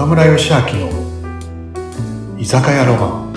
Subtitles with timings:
[0.00, 3.30] 岡村義明の居酒屋ロマン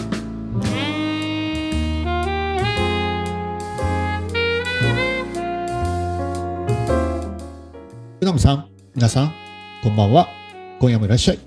[8.22, 9.34] うなむさん、皆さん、
[9.84, 10.30] こんばんは。
[10.80, 11.40] 今夜もいらっしゃい。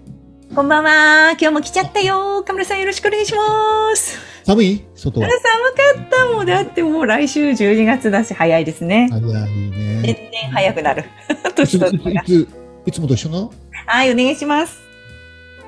[0.55, 1.31] こんばんは。
[1.31, 2.45] 今日も来ちゃったよ。
[2.47, 4.19] カムラさんよろしくお願いします。
[4.45, 4.85] 寒い？
[4.95, 5.29] 外は。
[5.31, 6.47] 寒かったもん。
[6.47, 9.09] だってもう来週12月だし早いですね。
[9.11, 9.33] 早い年
[9.71, 10.31] ね。
[10.43, 11.05] 々早くなる。
[11.57, 12.23] 年取いったら。
[12.23, 12.49] ついつ
[12.89, 13.51] いつもと一緒の？
[13.87, 14.86] はい、お願いします。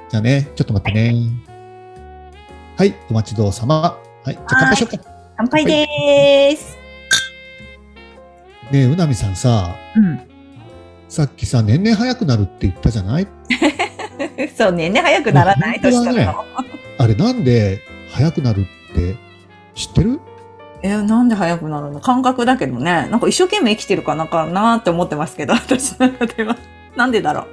[0.08, 1.14] じゃあね、ちょっと待ってね。
[2.76, 3.80] はい、お待ちどうさま。
[3.80, 5.04] はい、じゃあ乾杯しようか。
[5.36, 6.76] 乾杯でーす。
[8.72, 10.20] ねえ、うなみさんさ、うん。
[11.08, 13.26] さっきさ、年々早くなるって言ったじゃない？
[14.56, 16.44] そうね、ね、早くならない本当だね年取るの。
[16.98, 19.16] あれなんで早くなるって
[19.74, 20.20] 知ってる？
[20.82, 22.00] え、なんで早くなるの？
[22.00, 23.08] 感覚だけどね。
[23.10, 26.56] なんか一生懸命生きてるかなかなって思ってますけど、私の中では。
[26.96, 27.46] なんでだろ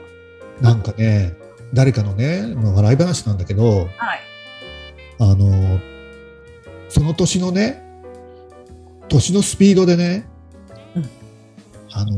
[0.61, 0.63] う？
[0.63, 1.33] なんかね、
[1.75, 4.19] 誰かのね、まあ笑い話なんだけど、はい。
[5.19, 5.79] あの、
[6.89, 7.83] その年のね、
[9.09, 10.25] 年のスピードでね、
[10.95, 11.09] うん
[11.91, 12.11] あの、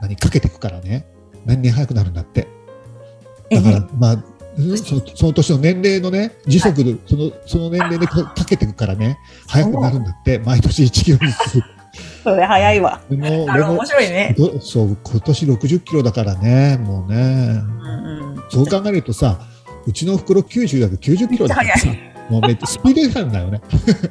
[0.00, 1.06] 何、かけていくからね、
[1.44, 2.46] 年々速くなるんだって。
[3.50, 9.18] えだから、まあ、うんそのその年の年齢のね、時速で、その、その年齢でか かけていくからね、
[9.48, 11.62] 速くなるんだって、毎年1キロずつ。
[12.22, 13.00] それ早いわ。
[13.10, 14.34] 俺も、あれ面白いね。
[14.36, 17.16] どそう、今年60キロだからね、もうね。
[17.16, 18.27] うんうん。
[18.48, 19.38] そう考えるとさ、
[19.86, 21.88] うちの袋90だけど90キロだからさ
[22.28, 23.60] もうめっちゃスピード違反だよね。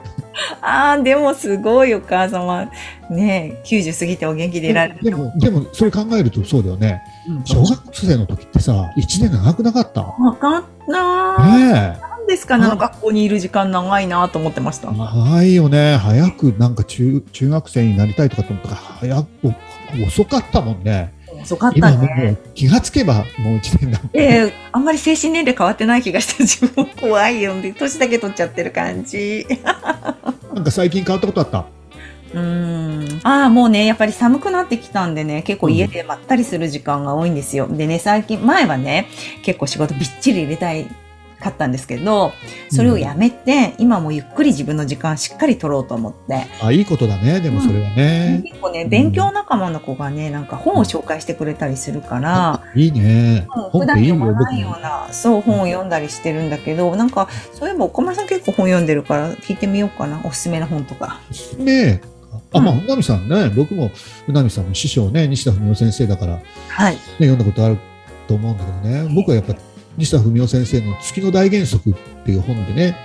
[0.62, 2.68] ああ、でもすごいお母様。
[3.12, 5.00] ねえ、90過ぎてお元気でいられる。
[5.04, 7.02] でも、でも、それ考えるとそうだよね。
[7.28, 10.02] うん小学生の時ってさ、1年長くなかった？
[10.02, 11.58] わかったー。
[11.58, 11.72] ね
[12.02, 14.98] なんですかね、学校にいる時間長いなと思ってましたえ。。
[14.98, 15.98] 長いよね。
[15.98, 19.28] 早くなんか中、中学生になりたいとかと思ったから、早く、
[20.04, 21.14] お遅かったもんね。
[21.42, 22.38] 遅かったね。
[22.44, 24.10] う気がつけばもう1年だもん。
[24.14, 27.74] えー、あんまり精神年齢変わってない気がして自分も怖いよね。
[27.78, 29.46] 年だけ取っちゃってる感じ。
[30.54, 31.66] なんか最近変わったことあった？
[32.34, 33.20] うーん。
[33.24, 37.68] ああ、もうね、やっぱり寒くなってきたんでね、結構家でまったりする時間が多いんですよ。
[37.70, 39.08] でね、最近、前はね、
[39.44, 40.88] 結構仕事びっちり入れたい
[41.40, 42.34] かったんですけど、
[42.70, 47.40] それをやめて、今もゆっくり自分の時間しっかり取ろうと思って、あ、いいことだね。
[47.40, 48.42] でもそれはね。
[48.44, 53.46] 結構ね、勉強仲間の子がね、なんか本を紹介してくれたりするから、いいね。
[53.50, 54.32] 普本ってい読ま。
[54.32, 60.22] ないような、そう、本を読んだりしてるんだけど、なんか、そういえば岡村さん結構本読んでるから、聞いてみようかな。
[60.24, 61.20] おすすめの本とか。
[61.58, 62.18] ねえ。
[62.54, 63.92] あ、まあ、うんうなみさんね、僕も、
[64.28, 66.98] うなみさんの師匠ね、西田文夫先生だから、ね、はい。
[67.18, 67.78] 読んだことある
[68.28, 69.56] と思うんだけどね、僕はやっぱ、
[69.98, 71.94] 西田文夫先生の月の大原則っ
[72.24, 72.96] ていう本でね、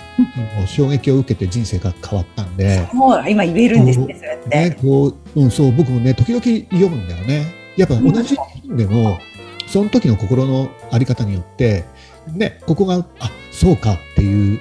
[0.57, 4.49] もう衝撃を受けて人生が変わったんで、もう今言えるんですね、そ。
[4.49, 7.45] ね、こう、うん、そう、僕もね、時々読むんだよね。
[7.77, 9.19] やっぱ同じ本でも、
[9.65, 11.83] その時の心のあり方によって、
[12.27, 14.59] ね、ここが、あ、そうかっていう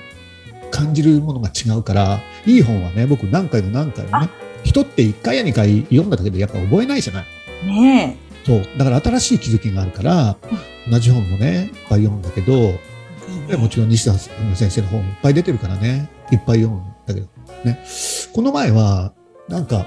[0.71, 4.31] 感じるものが違うから、いい本はね、僕何回も何回もね、
[4.65, 7.27] 人って1回や2回読んだだけでやっぱ覚えないじゃない。
[7.67, 8.67] ねそう。
[8.79, 10.37] だから新しい気づきがあるから、
[10.91, 12.79] 同じ本もね、いっぱい読むんだけど、
[13.59, 17.29] もちろん西田先生の本いっぱい出てるからね、いっぱい読むんだけど、
[17.65, 17.79] ね。
[18.33, 19.13] この前は、
[19.49, 19.87] なんか、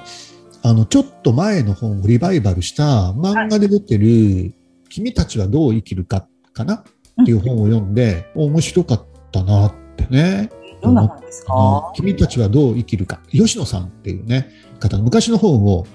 [0.64, 4.54] あの、ちょっと前の本をリバイバルした漫画で出てる、
[4.90, 6.76] 君たちはどう生きるかかな？
[7.22, 10.50] っていう本を読んで、面白かったなってね。
[10.82, 11.92] どんな本ですか？
[11.96, 13.20] 君たちはどう生きるか。
[13.30, 14.98] 吉野さんっていうね、方。
[14.98, 15.86] の昔の本を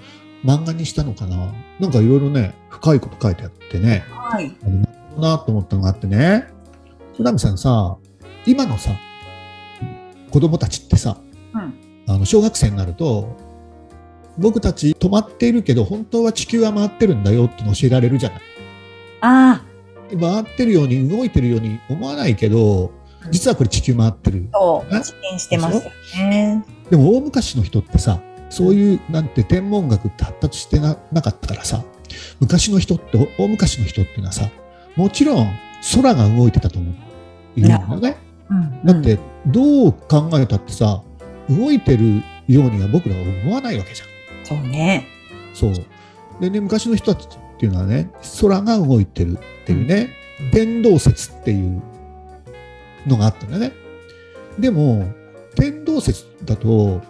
[0.43, 1.53] 漫画にしたのかな？
[1.79, 4.03] なんかいろいろね、深いこと書いてあってね。
[4.09, 4.55] はい。
[4.63, 4.87] あの
[5.21, 6.47] なと思ったのがあってね、
[7.17, 7.97] 戸波さんさ、
[8.45, 8.91] 今のさ、
[10.31, 11.17] 子供たちってさ、
[11.53, 11.73] うん。
[12.07, 13.37] あの小学生になると、
[14.37, 18.41] 僕たち止まっているけど、本当は地球は回ってるんだよっての教えられるじゃない。
[19.21, 19.63] あ
[20.11, 22.91] あ、回ってるように、動いてるように思わないけど、
[23.29, 24.47] 実はこれ地球回ってる。
[24.53, 25.91] そう、え実験してますよ
[26.29, 26.65] ね。
[26.89, 28.19] でも大昔の人ってさ、
[28.51, 31.83] そういう、なんて天文学って発達してななかったからさ、
[32.39, 34.49] 昔の人って、大昔の人っていうのはさ、
[34.95, 35.47] もちろん
[35.95, 36.93] 空が動いてたと思う。
[37.55, 38.17] いるんだよね。
[38.49, 38.85] うん。
[38.85, 41.01] だって、どう考えたってさ、
[41.49, 44.07] 動いてるようには僕らは思わないわけじゃん。
[44.45, 45.07] そうね。
[45.53, 45.73] そう。
[46.41, 48.09] でね、昔の人たちっていうのはね、
[48.41, 50.09] 空が動いてるっていうね、
[50.51, 51.81] 天動説っていう
[53.07, 53.71] のがあったんだよね。
[54.59, 55.05] でも、
[55.55, 57.01] 天動説だと、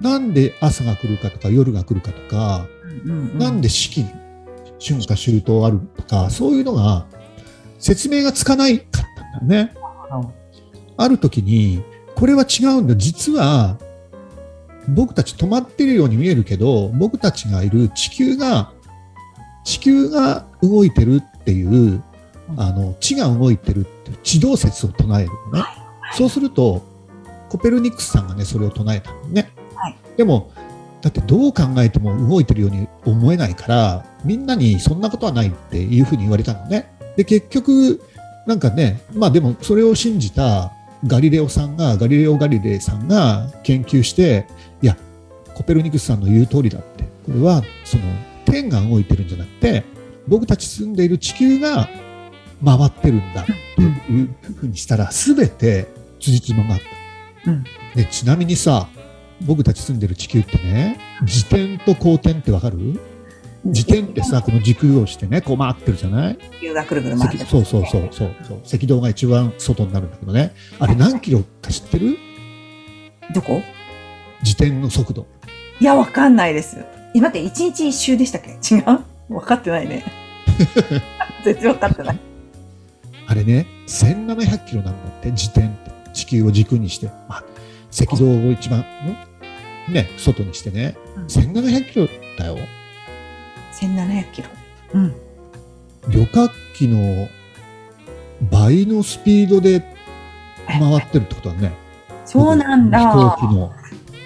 [0.00, 2.66] なんで朝が来るかとか夜が来るかとか、
[3.04, 4.04] うんうんうんなんで四季、
[4.80, 7.06] 春夏秋冬あるとか、そういうのが
[7.78, 9.04] 説明がつかないかっ
[9.38, 9.74] たんだよね。
[10.96, 11.82] ある時に、
[12.14, 12.96] これは違うんだ。
[12.96, 13.78] 実は、
[14.88, 18.72] 僕たち止まってるように見えるけど、僕たちがいる地球が、
[19.64, 22.02] 地球が動いてるっていう、
[22.56, 25.64] あの地が動いてるっていう地動説を唱えるのね。
[26.12, 26.82] そうすると、
[27.48, 29.50] コペルニクスさんがね、それを唱えたのね。
[30.20, 30.52] はいでも、
[31.00, 36.92] だってどう考えても動いてるように思えないから、みんなにそんなことはないっていうふうに言われたのね。
[37.16, 38.02] で、結局、
[38.46, 40.72] なんかね、まあでもそれを信じた
[41.06, 44.46] ガリレオさんが、ガリレオ・ガリレイさんが研究して、
[44.82, 44.94] いや、
[45.54, 47.04] コペルニクスさんの言う通りだって。
[47.24, 48.02] これは、その、
[48.44, 49.84] 天が動いてるんじゃなくて、
[50.28, 51.88] 僕たち住んでいる地球が
[52.62, 53.52] 回ってるんだって
[54.12, 55.88] いうふうにしたら、すべて
[56.20, 56.80] 辻褄があっ
[57.46, 57.50] た。
[57.52, 57.64] うん
[57.94, 58.88] で、ちなみにさ、
[59.42, 63.00] 僕たち住んでる地球ってね、自転と公転ってわかる？
[63.64, 66.36] 自転ってさ、この軸をしてね、こう回ってるじゃない？
[66.36, 68.58] 地球がくるくる回ってる赤そうそうそうそうそう。
[68.74, 70.54] 赤道が一番外になるんだけどね。
[70.78, 72.16] あれ何キロか知ってる？
[73.34, 73.62] どこ？
[74.42, 75.26] 自転の速度。
[75.80, 76.84] いや、わかんないです。
[77.14, 78.50] 今って一日一周でしたっけ？
[78.74, 79.34] 違う？
[79.34, 80.04] わかってないね。
[81.44, 82.18] 全然わかってない。
[83.26, 85.90] あれね、1700キロなんだって、自転って。
[86.12, 87.06] 地球を軸にして。
[87.28, 87.44] まあ、
[88.02, 88.84] 赤道を一番、ん？
[89.92, 90.96] ね、外にしてね。
[91.28, 92.08] 1700キロ
[92.38, 92.58] だよ。
[93.72, 94.48] 1700キロ。
[94.94, 95.14] うん。
[96.08, 97.28] 旅客機の
[98.50, 99.84] 倍のスピードで
[100.66, 101.72] 回ってるってことはね。
[102.24, 102.98] そうなんだ。
[102.98, 103.72] 飛行機の。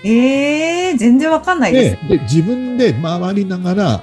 [0.05, 1.91] ええー、全然わかんないで。
[1.91, 4.03] ですで、自分で回りながら、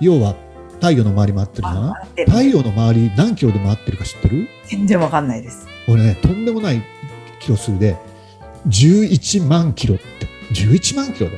[0.00, 0.34] 要は
[0.74, 1.94] 太陽の周り回ってるじゃん？
[2.26, 4.48] 太陽の周り何キロで回ってるか知ってる？
[4.66, 5.66] 全然わかんないです。
[5.88, 6.82] 俺ね、とんでもない
[7.40, 7.96] キロ数で、
[8.68, 10.04] 11万キロって、
[10.54, 11.36] 11万キロだ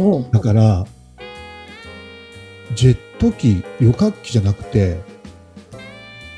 [0.00, 0.26] よ。
[0.32, 0.86] だから、
[2.74, 5.00] ジェット機、旅客機じゃなくて、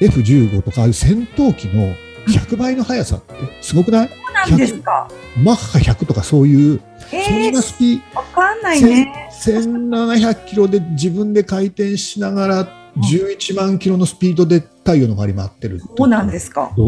[0.00, 1.94] F15 とかああいう戦闘機の
[2.26, 4.08] 100倍の速さってすごくない？
[4.08, 5.08] そうなんですか。
[5.36, 6.80] マッハ100とかそういう、
[7.12, 9.30] えそんえなスピー、わかんないね。
[9.44, 16.72] 1700キロで自分で回転しながら11万キロのスピードで太陽の周り回ってるそうなんですか。
[16.76, 16.86] ど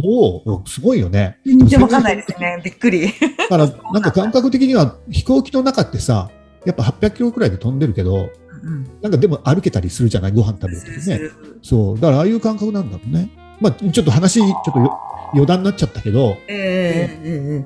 [0.64, 0.68] う？
[0.68, 1.38] すごいよね。
[1.46, 2.60] 全然わかんないですね。
[2.64, 3.12] びっくり。
[3.38, 6.30] だから、なんか感覚的には飛行機の中ってさ、
[6.64, 8.30] やっぱ800キロくらいで飛んでるけど、
[8.64, 8.84] うん。
[9.00, 10.32] なんかでも歩けたりするじゃない？
[10.32, 11.20] ご飯食べるときね。
[11.62, 11.94] そう。
[11.94, 13.30] だからああいう感覚なんだろうね。
[13.60, 14.98] まあ、ちょっと話、ちょっとよ
[15.34, 17.64] 余談になっちゃったけど、えええええ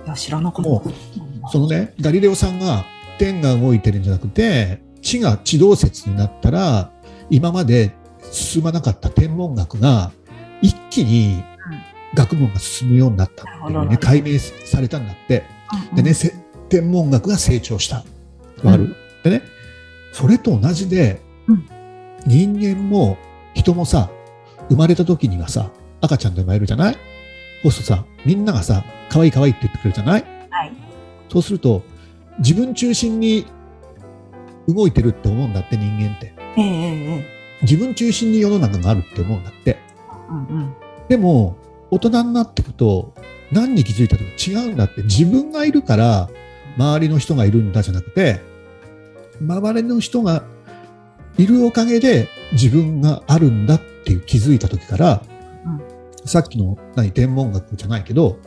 [0.00, 0.68] えいや、知らなかった。
[0.68, 0.82] も
[1.52, 2.84] そのね、ガリレオさんが
[3.18, 6.90] 天が動いてるんじゃなくて、地が地動説になったら、
[7.30, 7.94] 今まで
[8.30, 10.12] 進まなかった天文学が
[10.62, 11.44] 一気に
[12.14, 15.44] 学問が進むようになったっていうね、解明されたんだって。
[15.90, 16.34] うんでね、せ
[16.70, 17.96] 天文学が成長した。
[18.64, 19.42] わかる、うんでね、
[20.12, 21.66] それと同じで、うん
[22.26, 23.16] 人間も
[23.54, 24.10] 人もさ、
[24.68, 25.70] 生まれた時にはさ、
[26.00, 26.98] 赤ちゃんで生まれるじゃない？
[27.62, 30.24] そうするとさ、みんながさ、可愛い可愛いって言ってくれるじゃない？
[30.50, 30.72] はい。
[31.30, 31.82] そうすると、
[32.38, 33.46] 自分中心に
[34.66, 36.34] 動いてるって思うんだって、人間って。
[36.56, 39.78] えええええ自分中心に世の中があるって思うんだって。
[40.30, 40.74] うんうん。
[41.08, 41.56] でも、
[41.90, 43.14] 大人になってくと、
[43.50, 45.02] 何に気づいた時違うんだって。
[45.02, 46.28] 自分がいるから、
[46.76, 48.40] 周りの人がいるんだじゃなくて、
[49.40, 50.44] 周りの人が
[51.36, 55.22] いるおかげで自分があるんだっていう気づいた時から、
[55.64, 58.38] うんさっきの何天文学じゃないけど、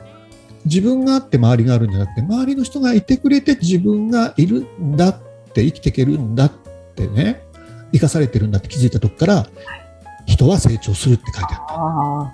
[0.65, 5.15] 自分があって周りがあるんじゃなくて、周りの人がいてくれて自分がいるんだっ
[5.53, 6.51] て生きていけるんだっ
[6.95, 7.43] てね、
[7.91, 9.47] 生かされてるんだって気づいた時から、
[10.25, 11.55] 人は成長するって書いてある。
[11.67, 12.33] ああ。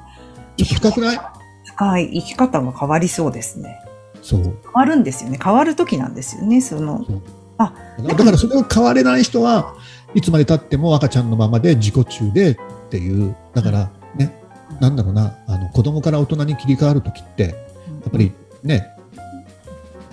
[0.58, 1.20] ちょっと深くない？
[1.66, 3.80] 深い生き方が変わりそうですね。
[4.22, 4.42] そう。
[4.42, 5.40] 変わるんですよね。
[5.42, 6.62] 変わる時なんですよね。
[6.62, 7.06] その、
[7.58, 9.76] だからそれを変われない人は
[10.14, 12.58] いつまで経っても赤ちゃんのままで自己中でっ
[12.90, 14.42] ていう、だからね、
[14.80, 17.50] なんだろうな、あの子供から大人に切り替わるときって、や
[18.10, 18.32] っぱり
[18.64, 18.88] ね、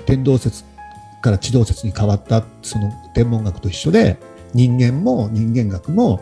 [0.06, 0.64] 天動説
[1.22, 4.18] から地動説に変わったその天文学と一緒で、
[4.54, 6.20] 人間も人間学も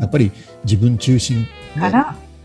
[0.00, 0.32] やっぱり
[0.64, 1.46] 自分中心、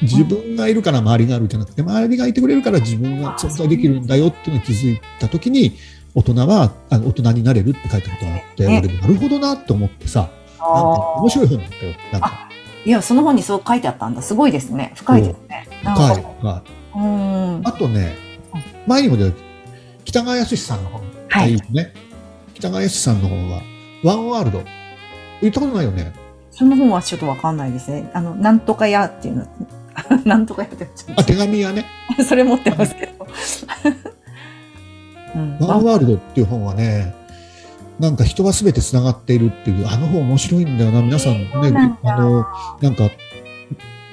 [0.01, 5.77] 自分がいるから周りがあるじゃなくて、周りがいてくれるから自分が存在できるんだよっていうのに気づいたときに、
[6.15, 10.29] 大人はあの大人になれるって書いたことがあって、ね俺なるほどなって思ってさ、なん
[10.59, 11.93] か面白い本だったよ。
[12.11, 12.49] なんか
[12.85, 14.21] いや、その本にそう書いてあったんだ。
[14.21, 14.93] すごいですね。
[14.95, 15.67] 深いですね。
[15.83, 16.23] 深い。
[16.43, 17.61] はいうん。
[17.65, 18.15] あとね、
[18.87, 19.37] 前にも出た
[20.05, 21.93] 北川康さんの本、はいいね。
[22.53, 23.61] 北川康さんの本は、
[24.03, 24.63] ワンワールド。
[25.41, 26.13] 言ったことないよね。
[26.51, 28.09] その本はちょっとわかんないですね。
[28.13, 29.47] あの、なんとか屋っていうの。
[30.25, 31.85] なんとか屋ってあ、っ手紙やね。
[32.17, 33.27] と それ持ってますけど。
[35.35, 35.57] うん。
[35.59, 37.13] ワンワールドっていう本はね、
[37.99, 41.01] なんか人はすべて繋がっているっていう、あの本面白いんだよな。
[41.01, 41.49] 皆さんね、
[42.03, 42.45] あの、
[42.81, 43.03] なんか、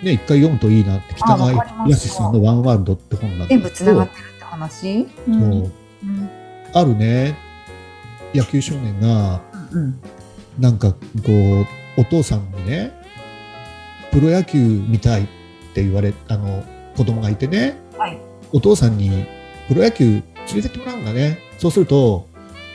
[0.02, 1.52] ね、一回読むといいなって、北川
[1.88, 5.00] 康さんのワンワールドって本なんだけど、全部繋がってるって話？
[5.00, 5.06] う。
[5.26, 5.72] そうんうん。
[6.74, 7.34] あるね、
[8.34, 9.40] 野球少年が、
[9.72, 9.98] うん。
[10.58, 10.96] なんかこ
[11.28, 12.92] う、お父さんにね、
[14.12, 15.26] プロ野球見たいっ
[15.74, 16.64] て言われあの
[16.96, 18.18] 子供がいてね、はい。
[18.52, 19.26] お父さんに
[19.68, 20.22] プロ野球連
[20.56, 21.38] れてってもらうんだね。
[21.58, 22.28] そうすると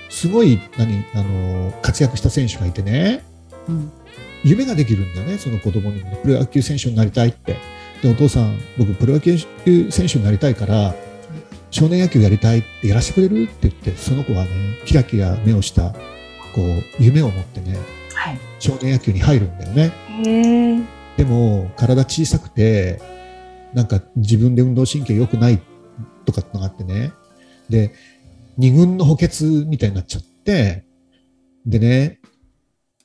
[0.10, 3.24] すごい何あの活躍した選手がいてね
[3.68, 3.92] うん。
[4.44, 6.02] 夢ができるんだよねその子供に。
[6.24, 7.56] プロ野球選手になりたいって。
[8.02, 9.38] でお父さん僕プロ野球
[9.92, 10.96] 選手になりたいから
[11.70, 14.50] 少年野球やりたいってやらせてくれるって言ってその子はね
[14.86, 15.94] キラキラ目をした
[16.54, 17.78] こう夢を持ってね
[18.14, 18.40] はい。
[18.60, 20.88] 少年野球に入るんだよね。
[21.18, 23.02] でも体小さくて
[23.74, 25.62] なんか自分で運動神経良くない
[26.26, 27.14] とかってのがあってね。
[27.70, 27.94] で
[28.58, 30.86] 二軍の補欠みたいになっちゃって
[31.66, 32.20] でね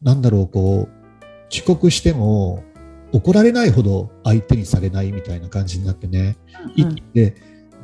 [0.02, 2.64] なんだろうこう遅刻しても
[3.12, 6.36] 怒られないほど相手にされないみたいな感じになってね、
[6.74, 6.94] いうん。
[7.14, 7.34] で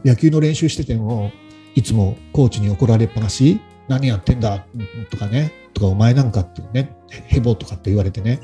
[0.04, 1.31] 野球の練習してても
[1.75, 3.61] いつもコーチに怒られっぱなし
[3.92, 4.64] 何やってんだ？
[5.11, 6.96] とかねとかお前なんかってね
[7.26, 8.40] ヘボとかって言われてね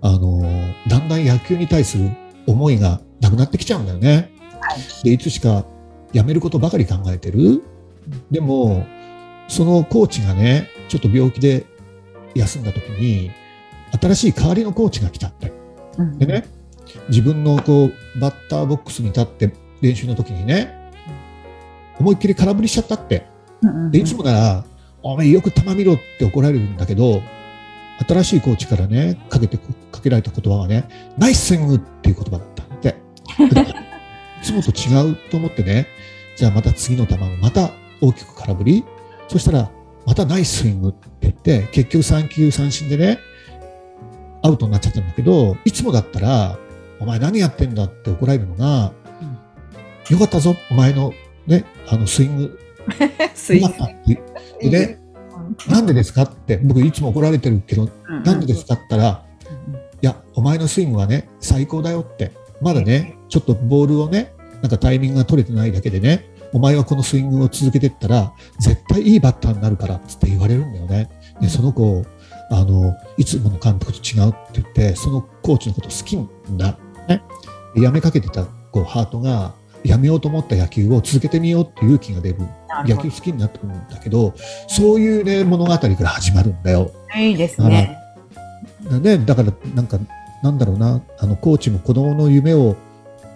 [0.00, 0.42] あの
[0.88, 2.10] だんだん野球に対する
[2.46, 4.30] 思いがなくなってきちゃうんだよね。
[4.60, 5.64] はいでいつしか
[6.12, 7.62] 辞めることばかり考えてる。
[8.30, 8.86] でも
[9.48, 11.66] そのコーチがねちょっと病気で
[12.34, 13.30] 休んだ時に
[14.00, 15.52] 新しい代わりのコーチが来たって。
[15.98, 16.44] うんでね、
[17.08, 20.90] 自分のこうバッターボックスに立って練習の時にね、
[21.98, 23.26] 思いっきり空振りしちゃったって。
[23.90, 24.64] で、いつもなら、
[25.02, 27.22] お前よく球見ろって怒られるんだけど、
[28.08, 29.58] 新しいコーチからね、かけて、
[29.90, 32.96] かけられた言葉はね、ナイススイングっていう言葉だったんで、
[34.42, 35.86] いつもと違うと思ってね、
[36.36, 38.84] じゃあまた次の球もまた大きく空振り、
[39.28, 39.70] そしたら
[40.06, 43.18] またナイススイングって言って、結局3球三振でね、
[44.42, 46.58] アウトになっちゃったんだけど、いつもだったら、
[46.98, 48.92] お前何やってんだって怒られるのが、
[50.10, 51.12] よかったぞ、お前の
[51.46, 52.58] ね、あのスイング、
[53.34, 54.31] スイよかったって。
[54.62, 54.98] でね、
[55.68, 57.88] なんでですかって、僕いつも怒られてるけど、
[58.24, 59.24] なんでですかって言ったら、
[60.02, 62.32] いや、お前のスイングはね、最高だよって。
[62.60, 71.08] まだね、ちょっとボールをね、なんかタイミングが取れてないだけでね、お前はこのスイングを続けていったら、絶対いいバッターになるからって言われるんだよね。
[71.40, 72.04] で、その子、
[72.50, 76.78] あの、いつもの監督と違うって言って、そのコーチのこと好きんだ。
[77.08, 77.22] ね。
[77.74, 79.54] で辞めかけてたこうハートが、
[79.84, 82.36] 辞めようと思った野球を続けてみようっていう勇気が出る。
[82.86, 84.34] 野球好きになってくるんだけど、
[84.68, 86.90] そういうね、物語から始まるんだよ。
[87.16, 87.98] いいですね。
[88.90, 89.98] だね、だからなんか
[90.42, 91.02] なんだろうな。
[91.18, 92.76] あのコーチも子供の夢を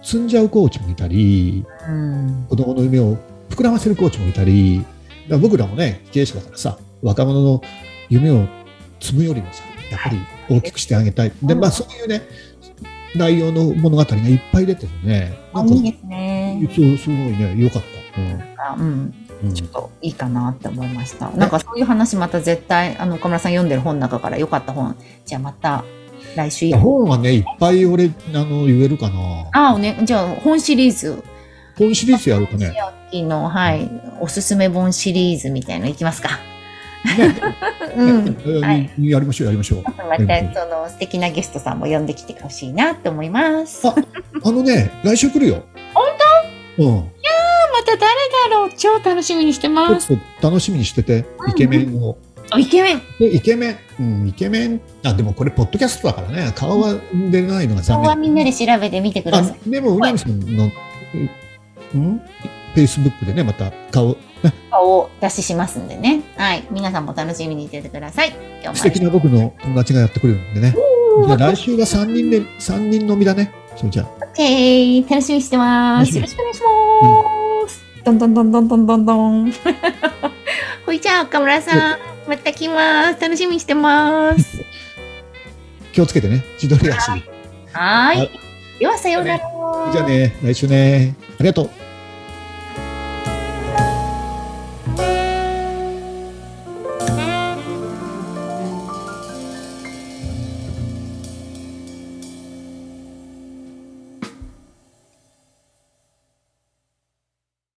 [0.02, 2.46] 積んじゃうコーチもいたりうん。
[2.48, 3.16] 子供の夢を
[3.50, 4.88] 膨らませるコーチもいたりだか
[5.30, 7.60] ら僕らもね経営者だからさ若者の
[8.08, 8.46] 夢を
[9.00, 11.32] 積むよりもさやっぱり大きくしてあげたい。
[11.42, 12.22] で、まあ、そういうね
[13.14, 15.38] 内容の物語がいっぱい出てるね。
[15.54, 16.60] なんかいいですね。
[16.74, 17.54] そうすごいね。
[17.56, 17.82] 良かっ
[18.14, 18.88] た、うん。
[18.88, 19.14] うん。
[19.44, 21.30] うんちょっといいかなって思いました。
[21.30, 24.96] なんかそういう話また絶対、あの、岡村さん読んでる本の中から良かった本。
[25.24, 25.84] じゃあまた
[26.36, 31.22] 来週本はねいっぱい俺あの言えるかなああ、ね、じゃあ本シリーズ。
[31.76, 32.74] 本シリーズやるとね
[33.12, 33.88] の、はい、
[34.20, 36.30] おすすめ本シリーズみたいのいきますか。
[38.98, 43.86] やりましょうやりましょうまたその素敵なゲストさんも呼んできてほしいなって思います。
[43.86, 43.94] あ
[44.44, 45.62] あのね、来週来るよ。
[45.94, 46.04] 本
[46.76, 46.82] 当？
[46.84, 47.10] うん。
[47.76, 48.00] また誰
[48.50, 48.70] だろう？
[48.76, 50.18] 超楽しみにしてます。
[50.42, 52.16] 楽しみにしてて、イケメンを。
[52.54, 53.02] おイケメン。
[53.18, 53.76] で、イケメン。
[54.00, 54.80] うん、イケメン。
[55.04, 59.58] あ、でもこれ、ポッドキャストだからね、顔は出ないのが今日は残みんなで調べてみてください。
[59.66, 60.70] あ、でも、うなみさんの、
[61.94, 62.20] うん？
[62.74, 64.16] フェイスブックでね、また顔、ね、
[64.70, 66.22] 顔を出ししますんでね。
[66.36, 66.64] はい。
[66.70, 68.32] 皆さんも楽しみにしててください。
[68.74, 70.74] 素敵な僕の友達がやってくれるんでね。
[71.26, 73.52] じゃあ来週は3人で、三人飲みだね。
[73.76, 74.06] それじゃあ。
[74.06, 75.10] オッケー。
[75.10, 76.14] 楽しみにしてます。
[76.14, 77.45] よろしくお願いします。
[78.06, 79.52] どんどんどんどんどんどんどん。
[80.86, 81.98] ほいじゃあ、岡村さん。
[82.28, 83.20] また来ます。
[83.20, 84.64] 楽しみにしてます。
[85.92, 86.44] 気をつけてね。
[86.56, 87.10] 千鳥足。
[87.10, 87.22] はーい。
[87.72, 88.30] はい
[88.78, 89.40] では、さようなら。
[89.92, 91.16] じゃあね、来週ね。
[91.40, 91.70] ありがとう。